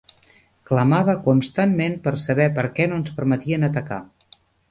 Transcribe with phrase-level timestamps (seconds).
[0.69, 4.01] Clamava constantment per saber per què no ens permetien atacar.